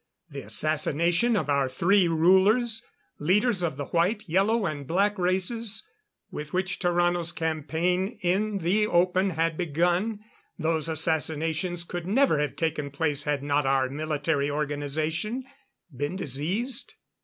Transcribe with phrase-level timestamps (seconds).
[0.31, 2.83] The assassination of our three rulers
[3.19, 5.85] leaders of the white, yellow and black races
[6.31, 10.21] with which Tarrano's campaign in the open had begun
[10.57, 15.43] those assassinations could never have taken place had not our military organization
[15.95, 16.95] been diseased.